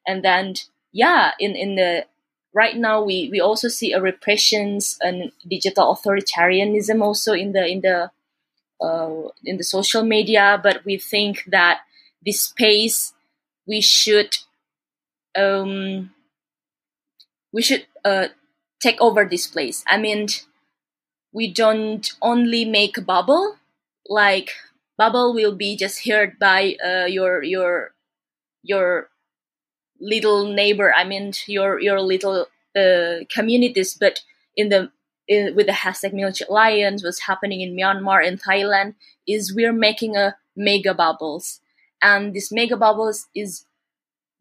and 0.05 0.23
then 0.23 0.55
yeah, 0.91 1.31
in 1.39 1.55
in 1.55 1.75
the 1.75 2.05
right 2.53 2.77
now 2.77 3.01
we 3.03 3.29
we 3.31 3.39
also 3.39 3.67
see 3.67 3.91
a 3.93 4.01
repressions 4.01 4.97
and 5.01 5.31
digital 5.47 5.95
authoritarianism 5.95 7.01
also 7.01 7.33
in 7.33 7.51
the 7.53 7.65
in 7.65 7.81
the 7.81 8.11
uh, 8.81 9.29
in 9.45 9.57
the 9.57 9.63
social 9.63 10.03
media, 10.03 10.59
but 10.61 10.83
we 10.85 10.97
think 10.97 11.45
that 11.47 11.81
this 12.25 12.41
space 12.41 13.13
we 13.67 13.81
should 13.81 14.37
um, 15.37 16.11
we 17.51 17.61
should 17.61 17.85
uh, 18.03 18.27
take 18.81 18.99
over 18.99 19.25
this 19.25 19.47
place. 19.47 19.83
I 19.87 19.97
mean, 19.97 20.27
we 21.31 21.51
don't 21.51 22.11
only 22.21 22.65
make 22.65 22.97
a 22.97 23.01
bubble 23.01 23.57
like 24.09 24.51
bubble 24.97 25.33
will 25.33 25.55
be 25.55 25.75
just 25.77 26.05
heard 26.07 26.37
by 26.39 26.75
uh, 26.83 27.05
your 27.05 27.43
your 27.43 27.93
your 28.63 29.09
little 29.99 30.51
neighbor. 30.51 30.93
I 30.93 31.03
mean, 31.03 31.33
your 31.47 31.79
your 31.79 32.01
little 32.01 32.47
uh, 32.75 33.25
communities, 33.33 33.95
but 33.99 34.21
in 34.55 34.69
the 34.69 34.91
in, 35.27 35.55
with 35.55 35.67
the 35.67 35.73
hashtag 35.73 36.13
Milk 36.13 36.35
Tea 36.35 36.45
Alliance, 36.49 37.03
what's 37.03 37.21
happening 37.21 37.61
in 37.61 37.75
Myanmar 37.75 38.25
and 38.25 38.41
Thailand 38.41 38.95
is 39.27 39.53
we're 39.55 39.73
making 39.73 40.15
a 40.15 40.35
mega 40.55 40.93
bubbles, 40.93 41.61
and 42.01 42.33
this 42.33 42.51
mega 42.51 42.77
bubbles 42.77 43.27
is 43.35 43.65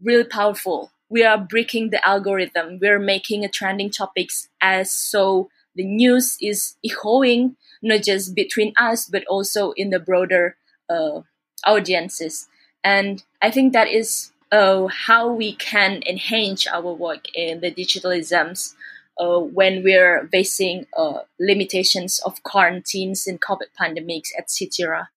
really 0.02 0.24
powerful. 0.24 0.90
We 1.08 1.24
are 1.24 1.38
breaking 1.38 1.90
the 1.90 2.06
algorithm. 2.06 2.78
We're 2.80 2.98
making 2.98 3.44
a 3.44 3.48
trending 3.48 3.90
topics 3.90 4.48
as 4.60 4.90
so 4.90 5.50
the 5.74 5.84
news 5.84 6.36
is 6.40 6.76
echoing 6.84 7.56
not 7.82 8.02
just 8.02 8.34
between 8.34 8.72
us 8.76 9.06
but 9.06 9.24
also 9.26 9.72
in 9.72 9.90
the 9.90 9.98
broader 9.98 10.56
uh, 10.88 11.22
audiences. 11.64 12.48
And 12.84 13.22
I 13.40 13.50
think 13.50 13.72
that 13.72 13.88
is 13.88 14.31
uh, 14.52 14.86
how 14.86 15.32
we 15.32 15.54
can 15.54 16.02
enhance 16.06 16.66
our 16.66 16.92
work 16.92 17.24
in 17.34 17.60
the 17.60 17.72
digitalisms 17.72 18.74
uh, 19.18 19.38
when 19.38 19.82
we're 19.82 20.28
facing 20.30 20.86
uh, 20.96 21.20
limitations 21.40 22.20
of 22.20 22.42
quarantines 22.42 23.26
and 23.26 23.40
COVID 23.40 23.72
pandemics, 23.80 24.28
etc. 24.38 25.08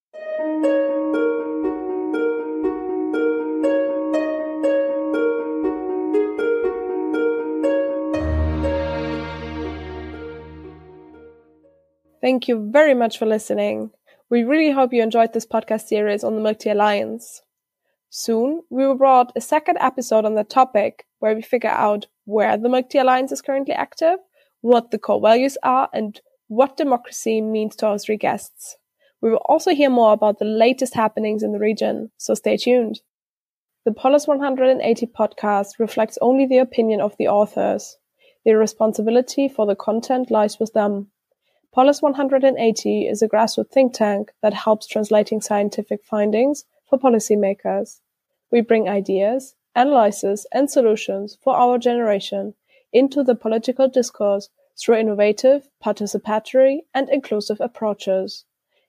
Thank 12.21 12.47
you 12.47 12.71
very 12.71 12.95
much 12.95 13.19
for 13.19 13.27
listening. 13.27 13.91
We 14.31 14.43
really 14.43 14.71
hope 14.71 14.93
you 14.93 15.03
enjoyed 15.03 15.33
this 15.33 15.45
podcast 15.45 15.87
series 15.87 16.23
on 16.23 16.35
the 16.35 16.41
Milk 16.41 16.57
Tea 16.57 16.71
Alliance. 16.71 17.43
Soon, 18.17 18.61
we 18.69 18.87
will 18.87 18.95
brought 18.95 19.33
a 19.35 19.41
second 19.41 19.77
episode 19.81 20.23
on 20.23 20.35
the 20.35 20.45
topic 20.45 21.05
where 21.19 21.35
we 21.35 21.41
figure 21.41 21.69
out 21.69 22.07
where 22.23 22.55
the 22.55 22.69
Milk 22.69 22.95
Alliance 22.95 23.33
is 23.33 23.41
currently 23.41 23.73
active, 23.73 24.19
what 24.61 24.91
the 24.91 24.97
core 24.97 25.19
values 25.19 25.57
are, 25.63 25.89
and 25.91 26.21
what 26.47 26.77
democracy 26.77 27.41
means 27.41 27.75
to 27.75 27.87
our 27.87 27.99
three 27.99 28.15
guests. 28.15 28.77
We 29.19 29.31
will 29.31 29.41
also 29.49 29.71
hear 29.71 29.89
more 29.89 30.13
about 30.13 30.39
the 30.39 30.45
latest 30.45 30.93
happenings 30.93 31.43
in 31.43 31.51
the 31.51 31.59
region, 31.59 32.09
so 32.15 32.35
stay 32.35 32.55
tuned. 32.55 33.01
The 33.83 33.91
Polis 33.91 34.27
180 34.27 35.07
podcast 35.07 35.77
reflects 35.77 36.17
only 36.21 36.45
the 36.45 36.59
opinion 36.59 37.01
of 37.01 37.17
the 37.17 37.27
authors. 37.27 37.97
Their 38.45 38.57
responsibility 38.57 39.49
for 39.49 39.65
the 39.65 39.75
content 39.75 40.31
lies 40.31 40.57
with 40.57 40.71
them. 40.71 41.11
Polis 41.73 42.01
180 42.01 43.07
is 43.09 43.21
a 43.21 43.27
grassroots 43.27 43.71
think 43.71 43.93
tank 43.93 44.31
that 44.41 44.53
helps 44.53 44.87
translating 44.87 45.41
scientific 45.41 46.05
findings 46.05 46.63
for 46.89 46.97
policymakers. 46.97 47.99
We 48.55 48.61
bring 48.61 48.87
ideas, 48.87 49.53
analysis, 49.75 50.47
and 50.53 50.71
solutions 50.71 51.37
for 51.43 51.57
our 51.57 51.77
generation 51.77 52.53
into 52.93 53.21
the 53.21 53.35
political 53.35 53.89
discourse 53.89 54.47
through 54.79 54.95
innovative, 54.95 55.67
participatory, 55.83 56.83
and 56.93 57.09
inclusive 57.09 57.59
approaches. 57.59 58.45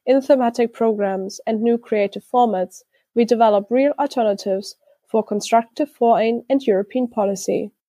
In 0.07 0.21
thematic 0.21 0.73
programs 0.73 1.41
and 1.49 1.63
new 1.63 1.79
creative 1.79 2.23
formats, 2.23 2.85
we 3.17 3.25
develop 3.25 3.67
real 3.69 3.93
alternatives 3.99 4.77
for 5.05 5.25
constructive 5.25 5.91
foreign 5.91 6.45
and 6.49 6.63
European 6.63 7.09
policy. 7.09 7.73